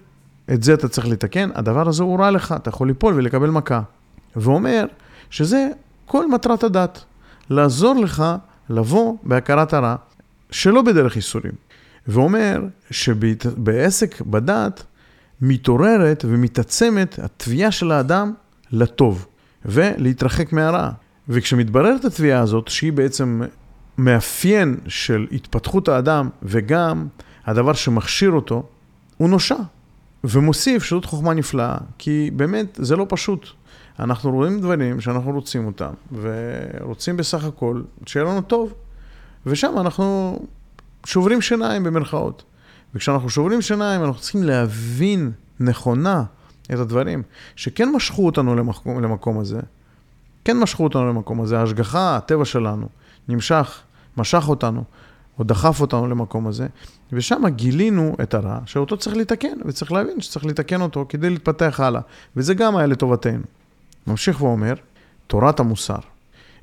את 0.53 0.63
זה 0.63 0.73
אתה 0.73 0.87
צריך 0.87 1.07
לתקן, 1.07 1.49
הדבר 1.55 1.89
הזה 1.89 2.03
הוא 2.03 2.19
רע 2.19 2.31
לך, 2.31 2.51
אתה 2.57 2.69
יכול 2.69 2.87
ליפול 2.87 3.13
ולקבל 3.13 3.49
מכה. 3.49 3.81
ואומר 4.35 4.85
שזה 5.29 5.69
כל 6.05 6.31
מטרת 6.31 6.63
הדת, 6.63 7.03
לעזור 7.49 7.95
לך 7.95 8.23
לבוא 8.69 9.17
בהכרת 9.23 9.73
הרע, 9.73 9.95
שלא 10.51 10.81
בדרך 10.81 11.15
ייסורים. 11.15 11.51
ואומר 12.07 12.61
שבעסק 12.91 14.21
בדת 14.21 14.83
מתעוררת 15.41 16.25
ומתעצמת 16.27 17.19
התביעה 17.19 17.71
של 17.71 17.91
האדם 17.91 18.33
לטוב 18.71 19.27
ולהתרחק 19.65 20.53
מהרע. 20.53 20.89
וכשמתבררת 21.29 22.05
התביעה 22.05 22.41
הזאת, 22.41 22.67
שהיא 22.67 22.93
בעצם 22.93 23.41
מאפיין 23.97 24.77
של 24.87 25.27
התפתחות 25.31 25.87
האדם 25.87 26.29
וגם 26.43 27.07
הדבר 27.45 27.73
שמכשיר 27.73 28.31
אותו, 28.31 28.63
הוא 29.17 29.29
נושע. 29.29 29.55
ומוסיף 30.23 30.83
שזאת 30.83 31.05
חוכמה 31.05 31.33
נפלאה, 31.33 31.77
כי 31.97 32.31
באמת 32.35 32.79
זה 32.81 32.95
לא 32.95 33.05
פשוט. 33.09 33.47
אנחנו 33.99 34.31
רואים 34.31 34.59
דברים 34.59 35.01
שאנחנו 35.01 35.31
רוצים 35.31 35.65
אותם, 35.65 35.93
ורוצים 36.21 37.17
בסך 37.17 37.43
הכל 37.43 37.81
שיהיה 38.05 38.25
לנו 38.25 38.41
טוב, 38.41 38.73
ושם 39.45 39.73
אנחנו 39.79 40.39
שוברים 41.05 41.41
שיניים 41.41 41.83
במרכאות. 41.83 42.43
וכשאנחנו 42.95 43.29
שוברים 43.29 43.61
שיניים, 43.61 44.03
אנחנו 44.03 44.21
צריכים 44.21 44.43
להבין 44.43 45.31
נכונה 45.59 46.23
את 46.73 46.79
הדברים 46.79 47.23
שכן 47.55 47.89
משכו 47.95 48.25
אותנו 48.25 48.55
למקום, 48.55 49.03
למקום 49.03 49.39
הזה, 49.39 49.59
כן 50.45 50.59
משכו 50.59 50.83
אותנו 50.83 51.09
למקום 51.09 51.41
הזה, 51.41 51.59
ההשגחה, 51.59 52.17
הטבע 52.17 52.45
שלנו, 52.45 52.87
נמשך, 53.27 53.81
משך 54.17 54.43
אותנו 54.47 54.83
או 55.39 55.43
דחף 55.43 55.81
אותנו 55.81 56.07
למקום 56.07 56.47
הזה, 56.47 56.67
ושם 57.11 57.43
גילינו 57.47 58.15
את 58.23 58.33
הרע, 58.33 58.59
שאותו 58.65 58.97
צריך 58.97 59.15
לתקן, 59.15 59.57
וצריך 59.65 59.91
להבין 59.91 60.21
שצריך 60.21 60.45
לתקן 60.45 60.81
אותו 60.81 61.05
כדי 61.09 61.29
להתפתח 61.29 61.79
הלאה, 61.79 62.01
וזה 62.35 62.53
גם 62.53 62.77
היה 62.77 62.87
לטובתנו. 62.87 63.43
ממשיך 64.07 64.41
ואומר, 64.41 64.73
תורת 65.27 65.59
המוסר. 65.59 65.99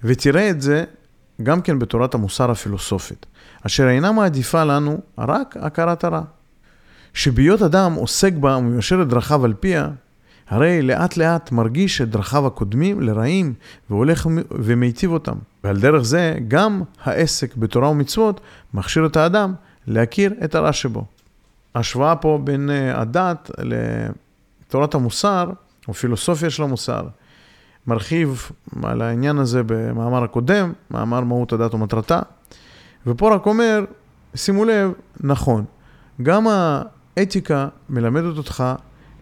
ותראה 0.04 0.50
את 0.50 0.62
זה 0.62 0.84
גם 1.42 1.60
כן 1.60 1.78
בתורת 1.78 2.14
המוסר 2.14 2.50
הפילוסופית, 2.50 3.26
אשר 3.66 3.88
אינה 3.88 4.12
מעדיפה 4.12 4.64
לנו 4.64 5.00
רק 5.18 5.56
הכרת 5.60 6.04
הרע. 6.04 6.22
שבהיות 7.14 7.62
אדם 7.62 7.94
עוסק 7.94 8.32
בה 8.32 8.56
ומיושר 8.56 9.02
את 9.02 9.08
דרכיו 9.08 9.44
על 9.44 9.54
פיה, 9.60 9.88
הרי 10.50 10.82
לאט 10.82 11.16
לאט 11.16 11.52
מרגיש 11.52 12.00
את 12.00 12.10
דרכיו 12.10 12.46
הקודמים 12.46 13.00
לרעים 13.00 13.54
והולך 13.90 14.26
ומיטיב 14.50 15.12
אותם. 15.12 15.36
ועל 15.64 15.80
דרך 15.80 16.02
זה 16.02 16.38
גם 16.48 16.82
העסק 17.04 17.56
בתורה 17.56 17.88
ומצוות 17.88 18.40
מכשיר 18.74 19.06
את 19.06 19.16
האדם 19.16 19.54
להכיר 19.86 20.34
את 20.44 20.54
הרע 20.54 20.72
שבו. 20.72 21.04
השוואה 21.74 22.16
פה 22.16 22.40
בין 22.44 22.70
אה, 22.70 23.00
הדת 23.00 23.50
לתורת 23.58 24.94
המוסר, 24.94 25.50
או 25.88 25.94
פילוסופיה 25.94 26.50
של 26.50 26.62
המוסר, 26.62 27.02
מרחיב 27.86 28.50
על 28.82 29.02
העניין 29.02 29.38
הזה 29.38 29.62
במאמר 29.66 30.24
הקודם, 30.24 30.72
מאמר 30.90 31.20
מהות 31.20 31.52
הדת 31.52 31.74
ומטרתה, 31.74 32.20
ופה 33.06 33.34
רק 33.34 33.46
אומר, 33.46 33.84
שימו 34.34 34.64
לב, 34.64 34.92
נכון, 35.20 35.64
גם 36.22 36.46
האתיקה 37.16 37.68
מלמדת 37.88 38.36
אותך 38.36 38.64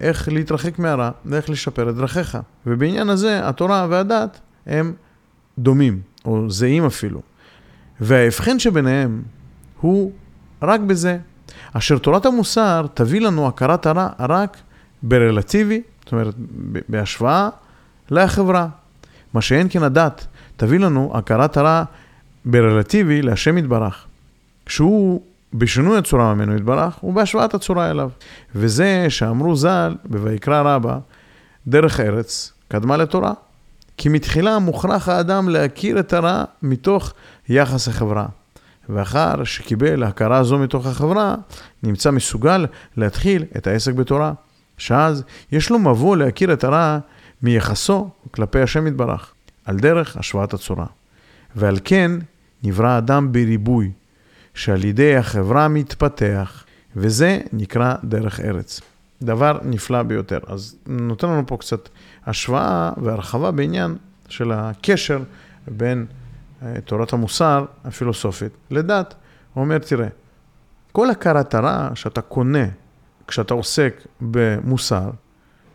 איך 0.00 0.28
להתרחק 0.28 0.78
מהרע 0.78 1.10
ואיך 1.24 1.50
לשפר 1.50 1.90
את 1.90 1.94
דרכיך. 1.94 2.38
ובעניין 2.66 3.08
הזה, 3.08 3.48
התורה 3.48 3.86
והדת 3.90 4.40
הם 4.66 4.92
דומים, 5.58 6.00
או 6.24 6.50
זהים 6.50 6.86
אפילו. 6.86 7.22
וההבחן 8.00 8.58
שביניהם 8.58 9.22
הוא 9.80 10.12
רק 10.62 10.80
בזה, 10.80 11.18
אשר 11.72 11.98
תורת 11.98 12.26
המוסר 12.26 12.86
תביא 12.94 13.20
לנו 13.20 13.48
הכרת 13.48 13.86
הרע 13.86 14.08
רק 14.18 14.56
ברלטיבי, 15.02 15.82
זאת 16.02 16.12
אומרת, 16.12 16.34
בהשוואה 16.88 17.48
לחברה. 18.10 18.68
מה 19.34 19.40
שאין 19.40 19.66
כן 19.70 19.82
הדת 19.82 20.26
תביא 20.56 20.78
לנו 20.78 21.12
הכרת 21.14 21.56
הרע 21.56 21.84
ברלטיבי 22.44 23.22
להשם 23.22 23.58
יתברך. 23.58 24.06
כשהוא 24.66 25.22
בשינוי 25.54 25.98
הצורה 25.98 26.34
ממנו 26.34 26.56
יתברך, 26.56 27.04
ובהשוואת 27.04 27.54
הצורה 27.54 27.90
אליו. 27.90 28.10
וזה 28.54 29.06
שאמרו 29.08 29.56
ז"ל 29.56 29.96
בויקרא 30.04 30.74
רבה, 30.74 30.98
דרך 31.66 32.00
ארץ 32.00 32.52
קדמה 32.68 32.96
לתורה. 32.96 33.32
כי 33.96 34.08
מתחילה 34.08 34.58
מוכרח 34.58 35.08
האדם 35.08 35.48
להכיר 35.48 36.00
את 36.00 36.12
הרע 36.12 36.44
מתוך 36.62 37.12
יחס 37.48 37.88
החברה. 37.88 38.26
ואחר 38.88 39.44
שקיבל 39.44 40.02
הכרה 40.02 40.44
זו 40.44 40.58
מתוך 40.58 40.86
החברה, 40.86 41.34
נמצא 41.82 42.10
מסוגל 42.10 42.66
להתחיל 42.96 43.44
את 43.56 43.66
העסק 43.66 43.92
בתורה. 43.92 44.32
שאז 44.78 45.22
יש 45.52 45.70
לו 45.70 45.78
מבוא 45.78 46.16
להכיר 46.16 46.52
את 46.52 46.64
הרע 46.64 46.98
מיחסו 47.42 48.10
כלפי 48.30 48.60
השם 48.60 48.86
יתברך, 48.86 49.32
על 49.64 49.76
דרך 49.76 50.16
השוואת 50.16 50.54
הצורה. 50.54 50.86
ועל 51.56 51.78
כן 51.84 52.10
נברא 52.62 52.98
אדם 52.98 53.32
בריבוי, 53.32 53.90
שעל 54.58 54.84
ידי 54.84 55.16
החברה 55.16 55.68
מתפתח, 55.68 56.64
וזה 56.96 57.38
נקרא 57.52 57.94
דרך 58.04 58.40
ארץ. 58.40 58.80
דבר 59.22 59.58
נפלא 59.62 60.02
ביותר. 60.02 60.38
אז 60.46 60.76
נותן 60.86 61.28
לנו 61.28 61.46
פה 61.46 61.56
קצת 61.56 61.88
השוואה 62.26 62.92
והרחבה 62.96 63.50
בעניין 63.50 63.96
של 64.28 64.52
הקשר 64.52 65.22
בין 65.68 66.06
אה, 66.62 66.74
תורת 66.84 67.12
המוסר 67.12 67.64
הפילוסופית 67.84 68.52
לדת. 68.70 69.14
הוא 69.54 69.64
אומר, 69.64 69.78
תראה, 69.78 70.08
כל 70.92 71.10
הכרת 71.10 71.54
הרע 71.54 71.88
שאתה 71.94 72.20
קונה 72.20 72.64
כשאתה 73.26 73.54
עוסק 73.54 74.06
במוסר 74.20 75.10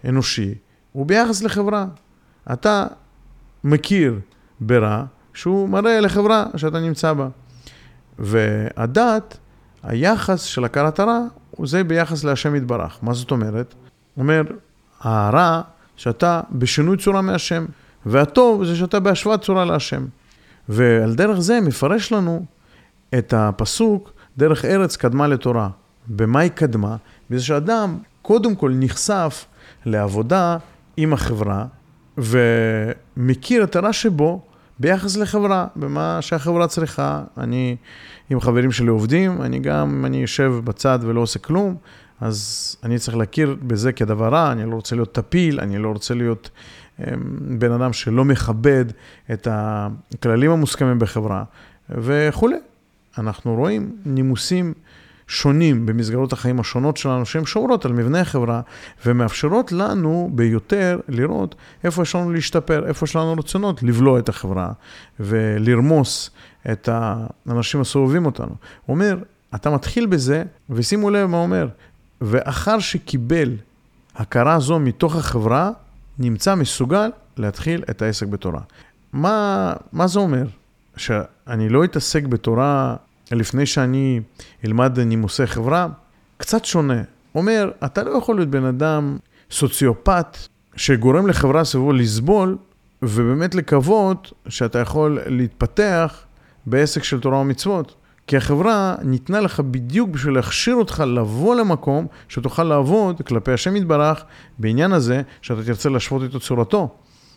אנושי, 0.05 0.53
הוא 0.91 1.05
ביחס 1.05 1.43
לחברה. 1.43 1.85
אתה 2.53 2.85
מכיר 3.63 4.19
ברע 4.59 5.03
שהוא 5.33 5.69
מראה 5.69 5.99
לחברה 5.99 6.45
שאתה 6.55 6.79
נמצא 6.79 7.13
בה. 7.13 7.27
והדת, 8.19 9.37
היחס 9.83 10.41
של 10.41 10.65
הכרת 10.65 10.99
הרע, 10.99 11.19
הוא 11.51 11.67
זה 11.67 11.83
ביחס 11.83 12.23
להשם 12.23 12.55
יתברך. 12.55 12.97
מה 13.01 13.13
זאת 13.13 13.31
אומרת? 13.31 13.73
אומר, 14.17 14.43
הרע, 15.01 15.61
שאתה 15.95 16.41
בשינוי 16.51 16.97
צורה 16.97 17.21
מהשם, 17.21 17.65
והטוב 18.05 18.63
זה 18.63 18.75
שאתה 18.75 18.99
בהשוואת 18.99 19.41
צורה 19.41 19.65
להשם. 19.65 20.05
ועל 20.69 21.15
דרך 21.15 21.39
זה 21.39 21.61
מפרש 21.61 22.11
לנו 22.11 22.45
את 23.17 23.33
הפסוק, 23.37 24.13
דרך 24.37 24.65
ארץ 24.65 24.95
קדמה 24.95 25.27
לתורה. 25.27 25.69
במה 26.07 26.39
היא 26.39 26.51
קדמה? 26.51 26.95
בזה 27.29 27.43
שאדם 27.43 27.97
קודם 28.21 28.55
כל 28.55 28.71
נחשף 28.75 29.45
לעבודה 29.85 30.57
עם 30.97 31.13
החברה, 31.13 31.65
ומכיר 32.17 33.63
את 33.63 33.75
הרע 33.75 33.93
שבו, 33.93 34.41
ביחס 34.79 35.17
לחברה, 35.17 35.67
במה 35.75 36.17
שהחברה 36.21 36.67
צריכה. 36.67 37.23
אני 37.37 37.75
עם 38.29 38.39
חברים 38.39 38.71
שלי 38.71 38.87
עובדים, 38.87 39.41
אני 39.41 39.59
גם, 39.59 39.89
אם 39.89 40.05
אני 40.05 40.17
יושב 40.17 40.53
בצד 40.63 40.99
ולא 41.01 41.21
עושה 41.21 41.39
כלום, 41.39 41.75
אז 42.21 42.75
אני 42.83 42.99
צריך 42.99 43.17
להכיר 43.17 43.57
בזה 43.61 43.91
כדבר 43.91 44.29
רע, 44.29 44.51
אני 44.51 44.65
לא 44.65 44.75
רוצה 44.75 44.95
להיות 44.95 45.11
טפיל, 45.11 45.59
אני 45.59 45.77
לא 45.77 45.89
רוצה 45.89 46.13
להיות 46.13 46.49
אמ, 46.99 47.05
בן 47.59 47.71
אדם 47.71 47.93
שלא 47.93 48.25
מכבד 48.25 48.85
את 49.33 49.47
הכללים 49.51 50.51
המוסכמים 50.51 50.99
בחברה 50.99 51.43
וכולי. 51.89 52.57
אנחנו 53.17 53.55
רואים 53.55 53.95
נימוסים 54.05 54.73
שונים 55.27 55.85
במסגרות 55.85 56.33
החיים 56.33 56.59
השונות 56.59 56.97
שלנו, 56.97 57.25
שהן 57.25 57.45
שומרות 57.45 57.85
על 57.85 57.93
מבנה 57.93 58.21
החברה 58.21 58.61
ומאפשרות 59.05 59.71
לנו 59.71 60.29
ביותר 60.33 60.99
לראות 61.07 61.55
איפה 61.83 62.01
יש 62.01 62.15
לנו 62.15 62.31
להשתפר, 62.31 62.87
איפה 62.87 63.05
יש 63.05 63.15
לנו 63.15 63.33
רצונות 63.33 63.83
לבלוע 63.83 64.19
את 64.19 64.29
החברה 64.29 64.71
ולרמוס 65.19 66.29
את 66.71 66.89
האנשים 66.91 67.81
הסובבים 67.81 68.25
אותנו. 68.25 68.55
הוא 68.85 68.93
אומר, 68.93 69.17
אתה 69.55 69.69
מתחיל 69.69 70.05
בזה, 70.05 70.43
ושימו 70.69 71.09
לב 71.09 71.25
מה 71.25 71.37
הוא 71.37 71.43
אומר, 71.43 71.67
ואחר 72.21 72.79
שקיבל 72.79 73.55
הכרה 74.15 74.59
זו 74.59 74.79
מתוך 74.79 75.15
החברה, 75.15 75.71
נמצא 76.19 76.55
מסוגל 76.55 77.09
להתחיל 77.37 77.83
את 77.89 78.01
העסק 78.01 78.27
בתורה. 78.27 78.61
מה, 79.13 79.73
מה 79.93 80.07
זה 80.07 80.19
אומר? 80.19 80.43
שאני 80.97 81.69
לא 81.69 81.83
אתעסק 81.83 82.23
בתורה 82.23 82.95
לפני 83.35 83.65
שאני 83.65 84.19
אלמד 84.65 84.99
נימוסי 84.99 85.47
חברה, 85.47 85.87
קצת 86.37 86.65
שונה. 86.65 87.01
אומר, 87.35 87.71
אתה 87.85 88.03
לא 88.03 88.11
יכול 88.11 88.35
להיות 88.35 88.49
בן 88.49 88.65
אדם 88.65 89.17
סוציופט 89.51 90.37
שגורם 90.75 91.27
לחברה 91.27 91.63
סביבו 91.63 91.93
לסבול, 91.93 92.57
ובאמת 93.01 93.55
לקוות 93.55 94.33
שאתה 94.47 94.79
יכול 94.79 95.19
להתפתח 95.25 96.23
בעסק 96.65 97.03
של 97.03 97.19
תורה 97.19 97.37
ומצוות. 97.37 97.95
כי 98.27 98.37
החברה 98.37 98.95
ניתנה 99.01 99.39
לך 99.39 99.59
בדיוק 99.59 100.09
בשביל 100.09 100.33
להכשיר 100.33 100.75
אותך 100.75 101.03
לבוא 101.07 101.55
למקום 101.55 102.07
שתוכל 102.29 102.63
לעבוד 102.63 103.21
כלפי 103.21 103.51
השם 103.51 103.75
יתברך 103.75 104.23
בעניין 104.59 104.91
הזה 104.91 105.21
שאתה 105.41 105.63
תרצה 105.63 105.89
להשוות 105.89 106.35
את 106.35 106.41
צורתו. 106.41 106.95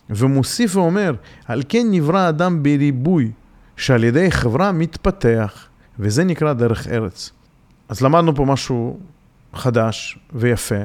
ומוסיף 0.09 0.75
ואומר, 0.75 1.13
על 1.45 1.63
כן 1.69 1.87
נברא 1.91 2.19
האדם 2.19 2.63
בריבוי, 2.63 3.31
שעל 3.77 4.03
ידי 4.03 4.31
חברה 4.31 4.71
מתפתח. 4.71 5.67
וזה 5.99 6.23
נקרא 6.23 6.53
דרך 6.53 6.87
ארץ. 6.87 7.31
אז 7.89 8.01
למדנו 8.01 8.35
פה 8.35 8.45
משהו 8.45 8.99
חדש 9.53 10.19
ויפה, 10.33 10.75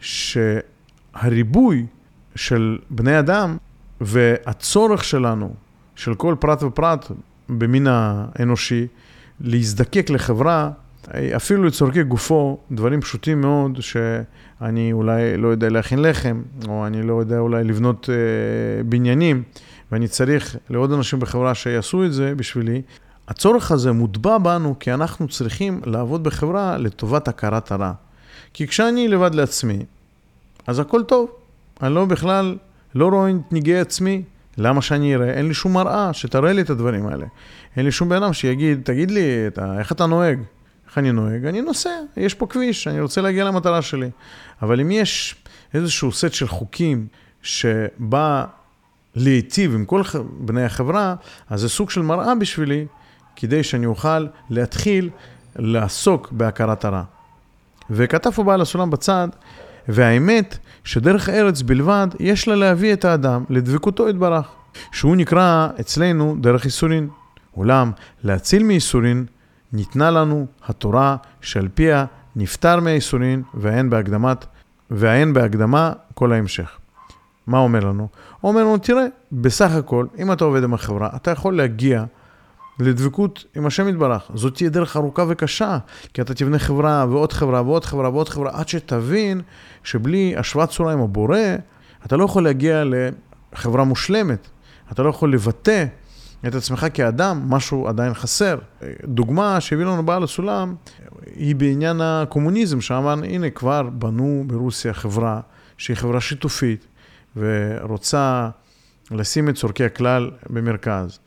שהריבוי 0.00 1.86
של 2.34 2.78
בני 2.90 3.18
אדם 3.18 3.56
והצורך 4.00 5.04
שלנו, 5.04 5.54
של 5.96 6.14
כל 6.14 6.34
פרט 6.38 6.62
ופרט 6.62 7.10
במין 7.48 7.86
האנושי, 7.90 8.86
להזדקק 9.40 10.10
לחברה, 10.10 10.70
אפילו 11.36 11.64
לצורכי 11.64 12.02
גופו, 12.02 12.58
דברים 12.72 13.00
פשוטים 13.00 13.40
מאוד, 13.40 13.78
שאני 13.80 14.92
אולי 14.92 15.36
לא 15.36 15.48
יודע 15.48 15.68
להכין 15.68 16.02
לחם, 16.02 16.42
או 16.68 16.86
אני 16.86 17.02
לא 17.02 17.20
יודע 17.20 17.38
אולי 17.38 17.64
לבנות 17.64 18.10
אה, 18.10 18.82
בניינים, 18.84 19.42
ואני 19.92 20.08
צריך 20.08 20.56
לעוד 20.70 20.92
אנשים 20.92 21.20
בחברה 21.20 21.54
שיעשו 21.54 22.04
את 22.04 22.12
זה 22.12 22.34
בשבילי, 22.34 22.82
הצורך 23.32 23.70
הזה 23.70 23.92
מוטבע 23.92 24.38
בנו 24.38 24.78
כי 24.80 24.92
אנחנו 24.94 25.28
צריכים 25.28 25.80
לעבוד 25.86 26.24
בחברה 26.24 26.78
לטובת 26.78 27.28
הכרת 27.28 27.72
הרע. 27.72 27.92
כי 28.52 28.66
כשאני 28.66 29.08
לבד 29.08 29.34
לעצמי, 29.34 29.78
אז 30.66 30.78
הכל 30.78 31.02
טוב. 31.02 31.30
אני 31.82 31.94
לא 31.94 32.04
בכלל, 32.04 32.56
לא 32.94 33.08
רואה 33.08 33.30
את 33.30 33.52
ניגי 33.52 33.78
עצמי. 33.78 34.22
למה 34.58 34.82
שאני 34.82 35.14
אראה? 35.14 35.30
אין 35.30 35.48
לי 35.48 35.54
שום 35.54 35.72
מראה 35.72 36.12
שתראה 36.12 36.52
לי 36.52 36.62
את 36.62 36.70
הדברים 36.70 37.06
האלה. 37.06 37.26
אין 37.76 37.84
לי 37.84 37.92
שום 37.92 38.08
בן 38.08 38.22
אדם 38.22 38.32
שיגיד, 38.32 38.80
תגיד 38.84 39.10
לי, 39.10 39.46
אתה, 39.46 39.78
איך 39.78 39.92
אתה 39.92 40.06
נוהג? 40.06 40.38
איך 40.88 40.98
אני 40.98 41.12
נוהג? 41.12 41.46
אני 41.46 41.60
נוסע, 41.60 41.90
יש 42.16 42.34
פה 42.34 42.46
כביש, 42.46 42.88
אני 42.88 43.00
רוצה 43.00 43.20
להגיע 43.20 43.44
למטרה 43.44 43.82
שלי. 43.82 44.10
אבל 44.62 44.80
אם 44.80 44.90
יש 44.90 45.36
איזשהו 45.74 46.12
סט 46.12 46.32
של 46.32 46.48
חוקים 46.48 47.06
שבא 47.42 48.44
להיטיב 49.14 49.74
עם 49.74 49.84
כל 49.84 50.02
בני 50.38 50.64
החברה, 50.64 51.14
אז 51.50 51.60
זה 51.60 51.68
סוג 51.68 51.90
של 51.90 52.02
מראה 52.02 52.34
בשבילי 52.34 52.86
כדי 53.36 53.62
שאני 53.62 53.86
אוכל 53.86 54.26
להתחיל 54.50 55.10
לעסוק 55.56 56.32
בהכרת 56.32 56.84
הרע. 56.84 57.02
וכתב 57.90 58.30
פה 58.30 58.42
בעל 58.42 58.60
הסולם 58.60 58.90
בצד, 58.90 59.28
והאמת 59.88 60.58
שדרך 60.84 61.28
ארץ 61.28 61.62
בלבד 61.62 62.06
יש 62.20 62.48
לה 62.48 62.54
להביא 62.54 62.92
את 62.92 63.04
האדם 63.04 63.44
לדבקותו 63.50 64.08
יתברך, 64.08 64.46
שהוא 64.92 65.16
נקרא 65.16 65.68
אצלנו 65.80 66.36
דרך 66.40 66.64
ייסורין. 66.64 67.08
אולם 67.56 67.92
להציל 68.24 68.62
מייסורין 68.62 69.26
ניתנה 69.72 70.10
לנו 70.10 70.46
התורה 70.66 71.16
שעל 71.40 71.68
פיה 71.74 72.04
נפטר 72.36 72.80
מהייסורין 72.80 73.42
והאין 73.54 73.90
בהקדמת, 73.90 74.44
והאין 74.90 75.32
בהקדמה 75.32 75.92
כל 76.14 76.32
ההמשך. 76.32 76.78
מה 77.46 77.58
אומר 77.58 77.80
לנו? 77.80 78.08
הוא 78.40 78.48
אומר 78.48 78.62
לנו, 78.62 78.78
תראה, 78.78 79.06
בסך 79.32 79.70
הכל, 79.70 80.06
אם 80.18 80.32
אתה 80.32 80.44
עובד 80.44 80.64
עם 80.64 80.74
החברה, 80.74 81.08
אתה 81.16 81.30
יכול 81.30 81.56
להגיע 81.56 82.04
לדבקות 82.78 83.44
עם 83.56 83.66
השם 83.66 83.88
יתברך. 83.88 84.30
זאת 84.34 84.54
תהיה 84.54 84.70
דרך 84.70 84.96
ארוכה 84.96 85.24
וקשה, 85.28 85.78
כי 86.14 86.20
אתה 86.20 86.34
תבנה 86.34 86.58
חברה 86.58 87.06
ועוד 87.08 87.32
חברה 87.32 87.62
ועוד 87.62 87.84
חברה 87.84 88.10
ועוד 88.10 88.28
חברה, 88.28 88.50
עד 88.52 88.68
שתבין 88.68 89.40
שבלי 89.84 90.34
השוואת 90.36 90.68
צורה 90.68 90.92
עם 90.92 91.00
הבורא, 91.00 91.38
אתה 92.06 92.16
לא 92.16 92.24
יכול 92.24 92.44
להגיע 92.44 92.84
לחברה 92.86 93.84
מושלמת. 93.84 94.48
אתה 94.92 95.02
לא 95.02 95.08
יכול 95.10 95.32
לבטא 95.32 95.84
את 96.46 96.54
עצמך 96.54 96.86
כאדם, 96.94 97.42
משהו 97.48 97.88
עדיין 97.88 98.14
חסר. 98.14 98.58
דוגמה 99.04 99.60
שהביא 99.60 99.84
לנו 99.84 100.06
בעל 100.06 100.22
הסולם, 100.22 100.74
היא 101.36 101.56
בעניין 101.56 102.00
הקומוניזם, 102.00 102.80
שאמרנו, 102.80 103.24
הנה 103.24 103.50
כבר 103.50 103.82
בנו 103.82 104.44
ברוסיה 104.46 104.94
חברה 104.94 105.40
שהיא 105.78 105.96
חברה 105.96 106.20
שיתופית, 106.20 106.86
ורוצה 107.36 108.48
לשים 109.10 109.48
את 109.48 109.54
צורכי 109.54 109.84
הכלל 109.84 110.30
במרכז. 110.50 111.18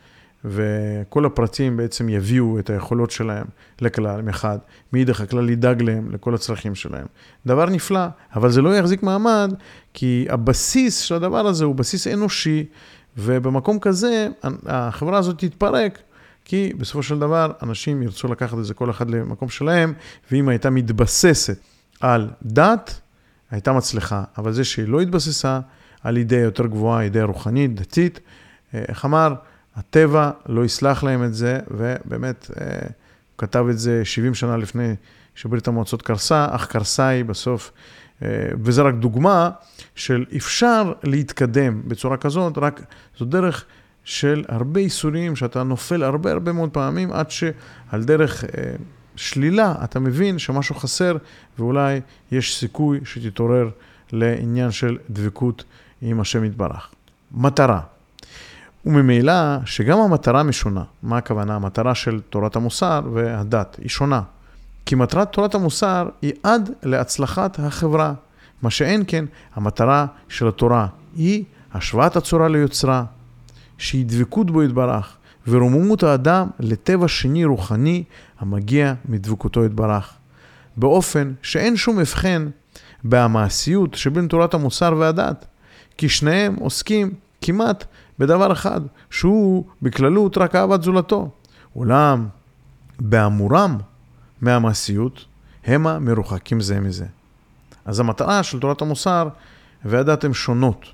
וכל 0.45 1.25
הפרטים 1.25 1.77
בעצם 1.77 2.09
יביאו 2.09 2.59
את 2.59 2.69
היכולות 2.69 3.11
שלהם 3.11 3.45
לכלל 3.81 4.21
מחד, 4.21 4.57
מאידך 4.93 5.21
הכלל 5.21 5.49
ידאג 5.49 5.81
להם 5.81 6.11
לכל 6.11 6.35
הצרכים 6.35 6.75
שלהם. 6.75 7.05
דבר 7.45 7.65
נפלא, 7.65 8.05
אבל 8.35 8.51
זה 8.51 8.61
לא 8.61 8.75
יחזיק 8.77 9.03
מעמד, 9.03 9.53
כי 9.93 10.27
הבסיס 10.29 10.99
של 10.99 11.15
הדבר 11.15 11.47
הזה 11.47 11.65
הוא 11.65 11.75
בסיס 11.75 12.07
אנושי, 12.07 12.65
ובמקום 13.17 13.79
כזה 13.79 14.27
החברה 14.65 15.17
הזאת 15.17 15.39
תתפרק, 15.39 15.99
כי 16.45 16.73
בסופו 16.77 17.03
של 17.03 17.19
דבר 17.19 17.51
אנשים 17.63 18.03
ירצו 18.03 18.27
לקחת 18.27 18.57
את 18.57 18.65
זה 18.65 18.73
כל 18.73 18.89
אחד 18.89 19.09
למקום 19.09 19.49
שלהם, 19.49 19.93
ואם 20.31 20.49
הייתה 20.49 20.69
מתבססת 20.69 21.57
על 22.01 22.29
דת, 22.43 23.01
הייתה 23.51 23.73
מצליחה, 23.73 24.23
אבל 24.37 24.51
זה 24.51 24.63
שהיא 24.63 24.87
לא 24.87 25.01
התבססה 25.01 25.59
על 26.03 26.17
אידאה 26.17 26.39
יותר 26.39 26.65
גבוהה, 26.65 27.01
אידאה 27.01 27.23
רוחנית, 27.23 27.75
דתית, 27.75 28.19
אה, 28.73 28.83
איך 28.87 29.05
אמר? 29.05 29.33
הטבע 29.75 30.31
לא 30.45 30.65
יסלח 30.65 31.03
להם 31.03 31.23
את 31.23 31.33
זה, 31.33 31.59
ובאמת, 31.71 32.51
אה, 32.61 32.65
הוא 32.79 33.37
כתב 33.37 33.65
את 33.69 33.79
זה 33.79 34.05
70 34.05 34.33
שנה 34.33 34.57
לפני 34.57 34.95
שברית 35.35 35.67
המועצות 35.67 36.01
קרסה, 36.01 36.47
אך 36.51 36.67
קרסה 36.67 37.07
היא 37.07 37.25
בסוף, 37.25 37.71
אה, 38.23 38.27
וזה 38.63 38.81
רק 38.81 38.93
דוגמה 38.93 39.49
של 39.95 40.25
אפשר 40.37 40.93
להתקדם 41.03 41.81
בצורה 41.87 42.17
כזאת, 42.17 42.57
רק 42.57 42.81
זו 43.17 43.25
דרך 43.25 43.65
של 44.03 44.43
הרבה 44.47 44.79
איסורים 44.79 45.35
שאתה 45.35 45.63
נופל 45.63 46.03
הרבה 46.03 46.31
הרבה 46.31 46.51
מאוד 46.51 46.69
פעמים, 46.69 47.11
עד 47.11 47.31
שעל 47.31 48.03
דרך 48.03 48.43
אה, 48.43 48.49
שלילה 49.15 49.75
אתה 49.83 49.99
מבין 49.99 50.39
שמשהו 50.39 50.75
חסר, 50.75 51.17
ואולי 51.59 52.01
יש 52.31 52.57
סיכוי 52.59 52.99
שתתעורר 53.05 53.69
לעניין 54.11 54.71
של 54.71 54.97
דבקות 55.09 55.63
עם 56.01 56.19
השם 56.19 56.43
יתברך. 56.43 56.91
מטרה. 57.31 57.94
וממילא 58.85 59.65
שגם 59.65 59.99
המטרה 59.99 60.43
משונה. 60.43 60.83
מה 61.03 61.17
הכוונה? 61.17 61.55
המטרה 61.55 61.95
של 61.95 62.21
תורת 62.29 62.55
המוסר 62.55 63.01
והדת 63.13 63.77
היא 63.81 63.89
שונה. 63.89 64.21
כי 64.85 64.95
מטרת 64.95 65.31
תורת 65.31 65.55
המוסר 65.55 66.09
היא 66.21 66.33
עד 66.43 66.69
להצלחת 66.83 67.59
החברה. 67.59 68.13
מה 68.61 68.69
שאין 68.69 69.03
כן, 69.07 69.25
המטרה 69.55 70.05
של 70.29 70.47
התורה 70.47 70.87
היא 71.15 71.43
השוואת 71.73 72.15
הצורה 72.15 72.47
ליוצרה, 72.47 73.03
שהיא 73.77 74.05
דבקות 74.07 74.51
בו 74.51 74.63
יתברך, 74.63 75.17
ורוממות 75.47 76.03
האדם 76.03 76.47
לטבע 76.59 77.07
שני 77.07 77.45
רוחני 77.45 78.03
המגיע 78.39 78.93
מדבקותו 79.05 79.65
יתברך. 79.65 80.13
באופן 80.77 81.33
שאין 81.41 81.77
שום 81.77 81.99
הבחן 81.99 82.47
במעשיות 83.03 83.93
שבין 83.93 84.27
תורת 84.27 84.53
המוסר 84.53 84.95
והדת, 84.97 85.45
כי 85.97 86.09
שניהם 86.09 86.55
עוסקים 86.55 87.13
כמעט 87.41 87.85
בדבר 88.19 88.51
אחד, 88.51 88.81
שהוא 89.09 89.65
בכללות 89.81 90.37
רק 90.37 90.55
אהבת 90.55 90.83
זולתו. 90.83 91.29
אולם 91.75 92.27
באמורם 92.99 93.77
מהמעשיות, 94.41 95.25
המה 95.67 95.99
מרוחקים 95.99 96.61
זה 96.61 96.79
מזה. 96.79 97.05
אז 97.85 97.99
המטרה 97.99 98.43
של 98.43 98.59
תורת 98.59 98.81
המוסר 98.81 99.27
והדת 99.85 100.23
הן 100.23 100.33
שונות, 100.33 100.85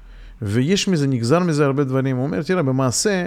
ויש 0.41 0.87
מזה, 0.87 1.07
נגזר 1.07 1.39
מזה 1.39 1.65
הרבה 1.65 1.83
דברים. 1.83 2.17
הוא 2.17 2.25
אומר, 2.25 2.41
תראה, 2.41 2.63
במעשה, 2.63 3.25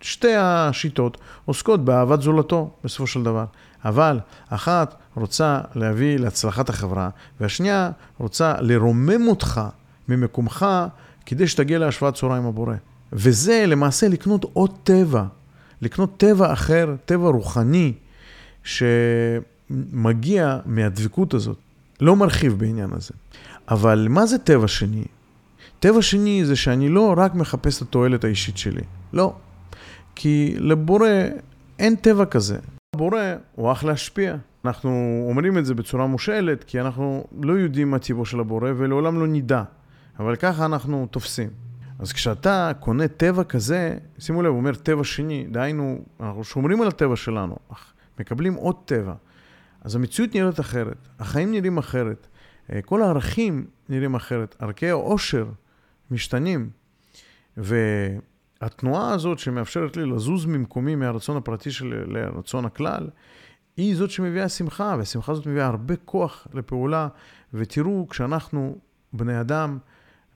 שתי 0.00 0.36
השיטות 0.36 1.18
עוסקות 1.44 1.84
באהבת 1.84 2.22
זולתו, 2.22 2.70
בסופו 2.84 3.06
של 3.06 3.22
דבר. 3.22 3.44
אבל 3.84 4.20
אחת 4.48 4.94
רוצה 5.16 5.60
להביא 5.74 6.18
להצלחת 6.18 6.68
החברה, 6.68 7.08
והשנייה 7.40 7.90
רוצה 8.18 8.54
לרומם 8.60 9.28
אותך 9.28 9.60
ממקומך 10.08 10.66
כדי 11.26 11.46
שתגיע 11.46 11.78
להשוואת 11.78 12.14
צורה 12.14 12.36
עם 12.36 12.46
הבורא. 12.46 12.74
וזה 13.12 13.64
למעשה 13.66 14.08
לקנות 14.08 14.44
עוד 14.52 14.70
טבע, 14.84 15.24
לקנות 15.82 16.16
טבע 16.16 16.52
אחר, 16.52 16.94
טבע 17.04 17.28
רוחני, 17.28 17.92
שמגיע 18.64 20.58
מהדבקות 20.66 21.34
הזאת. 21.34 21.58
לא 22.00 22.16
מרחיב 22.16 22.58
בעניין 22.58 22.92
הזה. 22.92 23.14
אבל 23.68 24.06
מה 24.10 24.26
זה 24.26 24.38
טבע 24.38 24.68
שני? 24.68 25.04
טבע 25.80 26.02
שני 26.02 26.44
זה 26.44 26.56
שאני 26.56 26.88
לא 26.88 27.14
רק 27.16 27.34
מחפש 27.34 27.76
את 27.76 27.82
התועלת 27.82 28.24
האישית 28.24 28.56
שלי, 28.56 28.82
לא. 29.12 29.34
כי 30.14 30.54
לבורא 30.58 31.08
אין 31.78 31.96
טבע 31.96 32.24
כזה. 32.24 32.58
הבורא 32.94 33.20
הוא 33.54 33.72
אך 33.72 33.84
להשפיע. 33.84 34.36
אנחנו 34.64 35.24
אומרים 35.28 35.58
את 35.58 35.66
זה 35.66 35.74
בצורה 35.74 36.06
מושאלת, 36.06 36.64
כי 36.64 36.80
אנחנו 36.80 37.24
לא 37.42 37.52
יודעים 37.52 37.90
מה 37.90 37.98
טיבו 37.98 38.24
של 38.24 38.40
הבורא 38.40 38.70
ולעולם 38.76 39.20
לא 39.20 39.26
נדע. 39.26 39.62
אבל 40.18 40.36
ככה 40.36 40.64
אנחנו 40.64 41.06
תופסים. 41.10 41.69
אז 42.00 42.12
כשאתה 42.12 42.72
קונה 42.80 43.08
טבע 43.08 43.44
כזה, 43.44 43.98
שימו 44.18 44.42
לב, 44.42 44.48
הוא 44.48 44.56
אומר 44.56 44.74
טבע 44.74 45.04
שני, 45.04 45.46
דהיינו, 45.50 46.04
אנחנו 46.20 46.44
שומרים 46.44 46.82
על 46.82 46.88
הטבע 46.88 47.16
שלנו, 47.16 47.56
אך 47.72 47.92
מקבלים 48.20 48.54
עוד 48.54 48.76
טבע. 48.84 49.14
אז 49.80 49.96
המציאות 49.96 50.34
נראית 50.34 50.60
אחרת, 50.60 51.08
החיים 51.18 51.50
נראים 51.50 51.78
אחרת, 51.78 52.26
אה, 52.72 52.82
כל 52.82 53.02
הערכים 53.02 53.66
נראים 53.88 54.14
אחרת, 54.14 54.56
ערכי 54.58 54.90
העושר 54.90 55.46
משתנים. 56.10 56.70
והתנועה 57.56 59.12
הזאת 59.14 59.38
שמאפשרת 59.38 59.96
לי 59.96 60.06
לזוז 60.06 60.46
ממקומי 60.46 60.94
מהרצון 60.94 61.36
הפרטי 61.36 61.70
שלי 61.70 61.96
לרצון 62.06 62.64
הכלל, 62.64 63.08
היא 63.76 63.96
זאת 63.96 64.10
שמביאה 64.10 64.48
שמחה, 64.48 64.94
והשמחה 64.98 65.32
הזאת 65.32 65.46
מביאה 65.46 65.66
הרבה 65.66 65.96
כוח 65.96 66.46
לפעולה. 66.54 67.08
ותראו, 67.54 68.06
כשאנחנו 68.10 68.78
בני 69.12 69.40
אדם, 69.40 69.78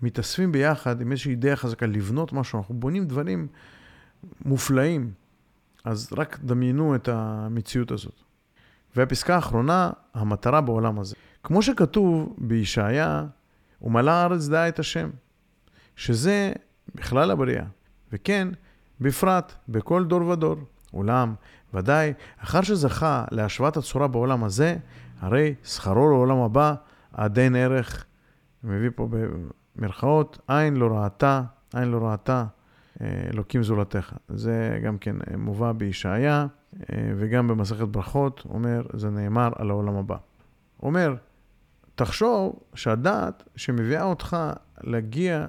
מתאספים 0.04 0.52
ביחד 0.52 1.00
עם 1.00 1.12
איזושהי 1.12 1.30
אידאה 1.30 1.56
חזקה 1.56 1.86
לבנות 1.86 2.32
משהו, 2.32 2.58
אנחנו 2.58 2.74
בונים 2.74 3.06
דברים 3.06 3.46
מופלאים. 4.44 5.12
אז 5.84 6.08
רק 6.16 6.38
דמיינו 6.44 6.94
את 6.94 7.08
המציאות 7.08 7.90
הזאת. 7.90 8.14
והפסקה 8.96 9.34
האחרונה, 9.34 9.90
המטרה 10.14 10.60
בעולם 10.60 10.98
הזה. 10.98 11.14
כמו 11.42 11.62
שכתוב 11.62 12.34
בישעיה, 12.38 13.26
ומלא 13.82 14.10
הארץ 14.10 14.48
דעה 14.48 14.68
את 14.68 14.78
השם, 14.78 15.10
שזה 15.96 16.52
בכלל 16.94 17.30
הבריאה, 17.30 17.64
וכן, 18.12 18.48
בפרט, 19.00 19.52
בכל 19.68 20.04
דור 20.04 20.28
ודור. 20.28 20.56
אולם, 20.92 21.34
ודאי, 21.74 22.12
אחר 22.38 22.62
שזכה 22.62 23.24
להשוואת 23.30 23.76
הצורה 23.76 24.08
בעולם 24.08 24.44
הזה, 24.44 24.76
הרי 25.20 25.54
שכרו 25.64 26.08
לעולם 26.10 26.38
הבא 26.38 26.74
עד 27.12 27.38
אין 27.38 27.56
ערך, 27.56 28.04
מביא 28.64 28.90
פה 28.94 29.08
מרכאות, 29.76 30.38
עין 30.48 30.76
לא 30.76 30.86
ראתה, 30.86 31.42
עין 31.74 31.88
לא 31.88 31.98
ראתה, 31.98 32.44
אה, 33.00 33.22
אלוקים 33.32 33.62
זולתך. 33.62 34.12
זה 34.28 34.78
גם 34.84 34.98
כן 34.98 35.16
אה, 35.16 35.36
מובא 35.36 35.72
בישעיה, 35.72 36.46
אה, 36.92 37.12
וגם 37.16 37.48
במסכת 37.48 37.88
ברכות, 37.88 38.42
אומר, 38.48 38.82
זה 38.92 39.10
נאמר 39.10 39.50
על 39.56 39.70
העולם 39.70 39.96
הבא. 39.96 40.16
אומר, 40.82 41.14
תחשוב 41.94 42.60
שהדעת 42.74 43.42
שמביאה 43.56 44.02
אותך 44.02 44.36
להגיע 44.80 45.46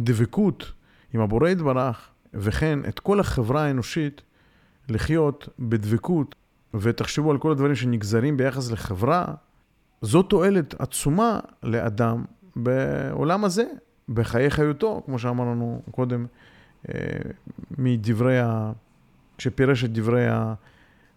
לדבקות 0.00 0.72
עם 1.14 1.20
הבורא 1.20 1.48
יתברך, 1.48 2.10
וכן 2.34 2.78
את 2.88 3.00
כל 3.00 3.20
החברה 3.20 3.64
האנושית 3.64 4.22
לחיות 4.88 5.48
בדבקות, 5.58 6.34
ותחשבו 6.74 7.30
על 7.30 7.38
כל 7.38 7.50
הדברים 7.50 7.74
שנגזרים 7.74 8.36
ביחס 8.36 8.70
לחברה, 8.70 9.24
זו 10.02 10.22
תועלת 10.22 10.80
עצומה 10.80 11.40
לאדם 11.62 12.24
בעולם 12.56 13.44
הזה, 13.44 13.64
בחיי 14.08 14.50
חיותו, 14.50 15.02
כמו 15.06 15.18
שאמרנו 15.18 15.82
קודם, 15.90 16.26
אה, 16.88 16.94
מדברי 17.78 18.38
שפירש 19.38 19.84
את 19.84 19.92
דברי 19.92 20.26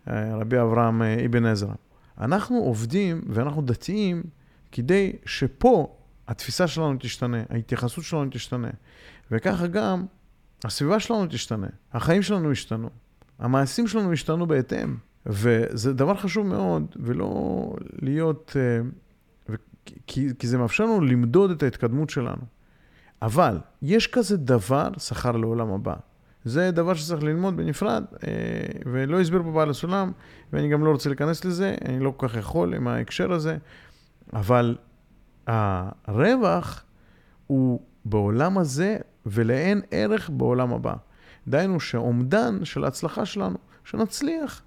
רבי 0.08 0.62
אברהם 0.62 1.02
אבן 1.02 1.46
עזרא. 1.46 1.74
אנחנו 2.20 2.58
עובדים 2.58 3.22
ואנחנו 3.28 3.62
דתיים 3.62 4.24
כדי 4.72 5.14
שפה 5.26 5.96
התפיסה 6.28 6.68
שלנו 6.68 6.96
תשתנה, 7.00 7.44
ההתייחסות 7.50 8.04
שלנו 8.04 8.30
תשתנה. 8.32 8.70
וככה 9.32 9.68
גם 9.68 10.06
הסביבה 10.64 11.00
שלנו 11.00 11.26
תשתנה, 11.30 11.68
החיים 11.94 12.22
שלנו 12.22 12.52
ישתנו, 12.52 12.90
המעשים 13.40 13.88
שלנו 13.88 14.14
ישתנו 14.14 14.48
בהתאם. 14.48 14.96
וזה 15.26 15.94
דבר 15.94 16.16
חשוב 16.16 16.48
מאוד, 16.48 16.96
ולא 16.96 17.74
להיות... 18.02 18.56
כי, 20.08 20.28
כי 20.40 20.48
זה 20.48 20.58
מאפשר 20.58 20.84
לנו 20.84 21.02
למדוד 21.02 21.52
את 21.52 21.64
ההתקדמות 21.64 22.10
שלנו. 22.10 22.42
אבל 23.22 23.60
יש 23.82 24.08
כזה 24.08 24.38
דבר, 24.38 24.90
שכר 24.98 25.32
לעולם 25.32 25.72
הבא. 25.72 25.96
זה 26.46 26.72
דבר 26.72 26.94
שצריך 26.94 27.24
ללמוד 27.24 27.58
בנפרד, 27.58 28.04
אה, 28.28 28.30
ולא 28.86 29.20
הסביר 29.20 29.44
פה 29.44 29.52
בעל 29.52 29.70
הסולם, 29.70 30.12
ואני 30.54 30.70
גם 30.70 30.86
לא 30.86 30.92
רוצה 30.92 31.10
להיכנס 31.10 31.46
לזה, 31.46 31.76
אני 31.86 32.00
לא 32.00 32.14
כל 32.18 32.28
כך 32.28 32.38
יכול 32.38 32.74
עם 32.74 32.88
ההקשר 32.88 33.32
הזה, 33.32 33.58
אבל 34.34 34.78
הרווח 35.48 36.84
הוא 37.48 37.82
בעולם 38.06 38.58
הזה 38.58 38.98
ולאין 39.26 39.82
ערך 39.92 40.30
בעולם 40.30 40.74
הבא. 40.74 40.94
דהיינו 41.48 41.80
שאומדן 41.80 42.66
של 42.66 42.84
ההצלחה 42.84 43.26
שלנו, 43.26 43.58
שנצליח 43.84 44.62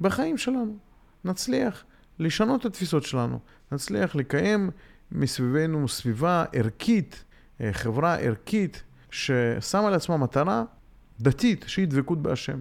בחיים 0.00 0.38
שלנו, 0.38 0.76
נצליח 1.24 1.84
לשנות 2.18 2.60
את 2.60 2.66
התפיסות 2.66 3.02
שלנו, 3.02 3.38
נצליח 3.72 4.16
לקיים 4.16 4.70
מסביבנו 5.12 5.88
סביבה 5.88 6.44
ערכית, 6.52 7.24
אה, 7.60 7.72
חברה 7.72 8.14
ערכית, 8.14 8.82
ששמה 9.10 9.90
לעצמה 9.90 10.16
מטרה 10.16 10.64
דתית, 11.20 11.64
שהיא 11.68 11.88
דבקות 11.88 12.22
בהשם. 12.22 12.60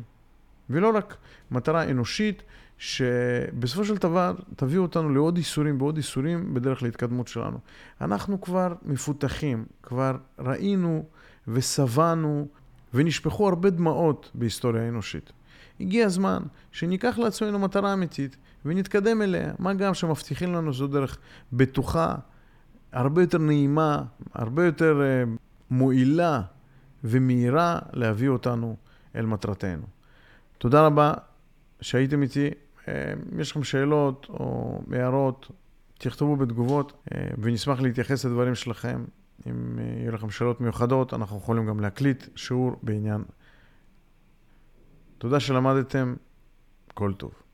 ולא 0.70 0.92
רק 0.96 1.18
מטרה 1.52 1.84
אנושית, 1.84 2.44
שבסופו 2.78 3.86
של 3.86 3.96
דבר 3.96 4.36
תביא 4.56 4.78
אותנו 4.78 5.10
לעוד 5.10 5.38
איסורים 5.38 5.82
ועוד 5.82 5.98
איסורים 5.98 6.54
בדרך 6.54 6.84
להתקדמות 6.84 7.28
שלנו. 7.28 7.58
אנחנו 8.02 8.42
כבר 8.42 8.74
מפותחים, 8.86 9.66
כבר 9.84 10.18
ראינו 10.40 11.06
ושבענו 11.48 12.48
ונשפכו 12.94 13.48
הרבה 13.48 13.70
דמעות 13.70 14.32
בהיסטוריה 14.34 14.84
האנושית. 14.84 15.32
הגיע 15.80 16.06
הזמן 16.06 16.44
שניקח 16.72 17.18
לעצמנו 17.18 17.60
מטרה 17.60 17.94
אמיתית 17.94 18.38
ונתקדם 18.66 19.22
אליה, 19.22 19.54
מה 19.60 19.74
גם 19.74 19.94
שמבטיחים 19.94 20.54
לנו 20.54 20.74
זו 20.74 20.88
דרך 20.88 21.18
בטוחה, 21.54 22.16
הרבה 22.92 23.22
יותר 23.22 23.38
נעימה, 23.38 24.04
הרבה 24.34 24.66
יותר 24.66 25.02
uh, 25.02 25.38
מועילה 25.72 26.42
ומהירה 27.04 27.80
להביא 27.94 28.30
אותנו 28.30 28.76
אל 29.16 29.26
מטרתנו. 29.26 29.84
תודה 30.58 30.86
רבה 30.86 31.14
שהייתם 31.82 32.22
איתי. 32.22 32.50
אה, 32.88 33.14
אם 33.34 33.40
יש 33.40 33.52
לכם 33.52 33.64
שאלות 33.64 34.28
או 34.30 34.82
הערות, 34.92 35.52
תכתבו 35.98 36.36
בתגובות 36.36 36.94
אה, 37.14 37.28
ונשמח 37.42 37.80
להתייחס 37.80 38.26
לדברים 38.26 38.56
שלכם. 38.56 39.06
אם 39.48 39.80
אה, 39.80 39.84
יהיו 40.00 40.12
לכם 40.12 40.30
שאלות 40.30 40.62
מיוחדות, 40.62 41.14
אנחנו 41.14 41.38
יכולים 41.38 41.66
גם 41.66 41.80
להקליט 41.80 42.24
שיעור 42.36 42.76
בעניין. 42.84 43.24
תודה 45.18 45.40
שלמדתם, 45.40 46.16
כל 46.94 47.14
טוב. 47.14 47.47